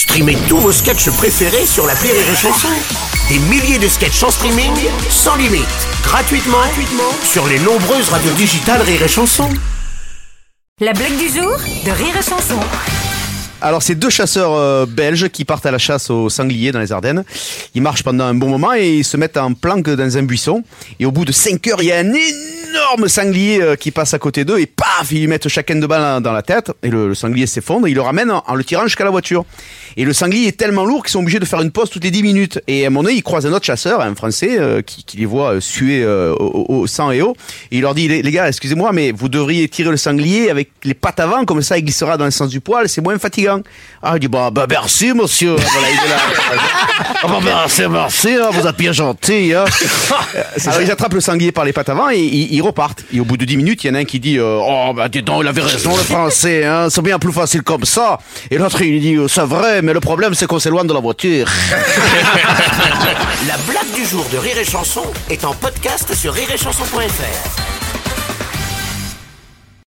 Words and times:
Streamez 0.00 0.38
tous 0.48 0.56
vos 0.56 0.72
sketchs 0.72 1.10
préférés 1.10 1.66
sur 1.66 1.86
la 1.86 1.92
Rire 1.92 2.14
et 2.14 2.34
Chanson. 2.34 2.68
Des 3.28 3.38
milliers 3.38 3.78
de 3.78 3.86
sketchs 3.86 4.22
en 4.22 4.30
streaming, 4.30 4.72
sans 5.10 5.36
limite, 5.36 5.66
gratuitement, 6.02 6.56
gratuitement 6.56 7.12
sur 7.22 7.46
les 7.46 7.58
nombreuses 7.58 8.08
radios 8.08 8.32
digitales 8.32 8.80
Rire 8.80 9.02
et 9.02 9.08
Chanson. 9.08 9.50
La 10.80 10.94
blague 10.94 11.18
du 11.18 11.28
jour 11.28 11.54
de 11.84 11.90
Rire 11.90 12.16
et 12.18 12.22
Chanson. 12.22 12.58
Alors, 13.60 13.82
c'est 13.82 13.94
deux 13.94 14.08
chasseurs 14.08 14.54
euh, 14.54 14.86
belges 14.86 15.28
qui 15.28 15.44
partent 15.44 15.66
à 15.66 15.70
la 15.70 15.76
chasse 15.76 16.08
au 16.08 16.30
sanglier 16.30 16.72
dans 16.72 16.80
les 16.80 16.92
Ardennes. 16.92 17.22
Ils 17.74 17.82
marchent 17.82 18.02
pendant 18.02 18.24
un 18.24 18.32
bon 18.32 18.48
moment 18.48 18.72
et 18.72 19.00
ils 19.00 19.04
se 19.04 19.18
mettent 19.18 19.36
en 19.36 19.52
planque 19.52 19.90
dans 19.90 20.16
un 20.16 20.22
buisson. 20.22 20.64
Et 20.98 21.04
au 21.04 21.12
bout 21.12 21.26
de 21.26 21.32
5 21.32 21.66
heures, 21.66 21.82
il 21.82 21.88
y 21.88 21.92
a 21.92 21.98
un 21.98 22.10
énorme 22.10 22.59
sanglier 23.08 23.60
euh, 23.60 23.76
qui 23.76 23.90
passe 23.90 24.14
à 24.14 24.18
côté 24.18 24.44
d'eux 24.44 24.58
et 24.58 24.66
paf, 24.66 25.10
ils 25.10 25.20
lui 25.20 25.26
mettent 25.26 25.48
chacun 25.48 25.76
de 25.76 25.86
balles 25.86 26.22
dans 26.22 26.32
la 26.32 26.42
tête. 26.42 26.72
Et 26.82 26.88
le, 26.88 27.08
le 27.08 27.14
sanglier 27.14 27.46
s'effondre 27.46 27.86
et 27.86 27.90
ils 27.90 27.94
le 27.94 28.02
ramènent 28.02 28.30
en, 28.30 28.42
en 28.46 28.54
le 28.54 28.64
tirant 28.64 28.84
jusqu'à 28.84 29.04
la 29.04 29.10
voiture. 29.10 29.44
Et 29.96 30.04
le 30.04 30.12
sanglier 30.12 30.48
est 30.48 30.56
tellement 30.56 30.84
lourd 30.84 31.02
qu'ils 31.02 31.12
sont 31.12 31.20
obligés 31.20 31.38
de 31.38 31.44
faire 31.44 31.60
une 31.60 31.70
pause 31.70 31.90
toutes 31.90 32.04
les 32.04 32.10
10 32.10 32.22
minutes. 32.22 32.60
Et 32.66 32.84
à 32.84 32.86
un 32.86 32.90
moment 32.90 33.04
donné, 33.04 33.16
ils 33.16 33.22
croisent 33.22 33.46
un 33.46 33.52
autre 33.52 33.64
chasseur, 33.64 34.00
un 34.00 34.14
français, 34.14 34.58
euh, 34.58 34.82
qui, 34.82 35.04
qui 35.04 35.16
les 35.16 35.26
voit 35.26 35.54
euh, 35.54 35.60
suer 35.60 36.02
euh, 36.02 36.34
au, 36.38 36.86
sang 36.86 37.10
et 37.10 37.22
eau. 37.22 37.34
Et 37.70 37.76
il 37.78 37.82
leur 37.82 37.94
dit, 37.94 38.08
les, 38.08 38.22
les 38.22 38.30
gars, 38.30 38.48
excusez-moi, 38.48 38.92
mais 38.92 39.12
vous 39.12 39.28
devriez 39.28 39.68
tirer 39.68 39.90
le 39.90 39.96
sanglier 39.96 40.50
avec 40.50 40.70
les 40.84 40.94
pattes 40.94 41.20
avant, 41.20 41.44
comme 41.44 41.62
ça 41.62 41.78
il 41.78 41.84
glissera 41.84 42.16
dans 42.16 42.24
le 42.24 42.30
sens 42.30 42.50
du 42.50 42.60
poil, 42.60 42.88
c'est 42.88 43.00
moins 43.00 43.18
fatigant. 43.18 43.60
Ah, 44.02 44.12
il 44.16 44.20
dit, 44.20 44.28
bah, 44.28 44.50
bah 44.50 44.66
merci, 44.68 45.12
monsieur. 45.12 45.56
Voilà, 45.56 45.90
il 45.90 46.10
là. 46.10 46.16
Ah, 47.22 47.26
bah, 47.28 47.38
merci, 47.44 47.82
merci, 47.88 48.28
hein, 48.28 48.50
vous 48.52 48.66
êtes 48.66 48.76
bien 48.76 48.92
gentil. 48.92 49.52
Hein. 49.54 49.64
Alors 50.66 50.82
ils 50.82 50.90
attrapent 50.90 51.14
le 51.14 51.20
sanglier 51.20 51.52
par 51.52 51.64
les 51.64 51.72
pattes 51.72 51.88
avant 51.88 52.10
et 52.10 52.18
ils 52.60 52.62
repartent. 52.62 53.04
Et 53.12 53.20
au 53.20 53.24
bout 53.24 53.36
de 53.36 53.44
10 53.44 53.56
minutes, 53.56 53.84
il 53.84 53.88
y 53.88 53.90
en 53.90 53.94
a 53.94 53.98
un 53.98 54.04
qui 54.04 54.20
dit, 54.20 54.38
euh, 54.38 54.60
oh, 54.60 54.92
bah 54.94 55.08
dis 55.08 55.22
donc, 55.22 55.42
il 55.42 55.48
avait 55.48 55.62
raison, 55.62 55.96
le 55.96 56.02
français, 56.02 56.64
hein, 56.64 56.88
c'est 56.90 57.02
bien 57.02 57.18
plus 57.18 57.32
facile 57.32 57.62
comme 57.62 57.84
ça. 57.84 58.18
Et 58.50 58.58
l'autre, 58.58 58.80
il 58.82 59.00
dit, 59.00 59.16
c'est 59.28 59.40
vrai, 59.42 59.82
mais 59.82 59.92
le 59.92 60.00
problème, 60.00 60.34
c'est 60.34 60.46
qu'on 60.46 60.58
s'éloigne 60.58 60.86
de 60.86 60.94
la 60.94 61.00
voiture. 61.00 61.46
La 63.48 63.56
blague 63.66 63.92
du 63.94 64.04
jour 64.04 64.26
de 64.30 64.38
Rire 64.38 64.58
et 64.58 64.64
Chanson 64.64 65.04
est 65.30 65.44
en 65.44 65.54
podcast 65.54 66.14
sur 66.14 66.34
rireetchanson.fr. 66.34 67.59